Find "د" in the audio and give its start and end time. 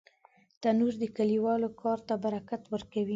1.01-1.05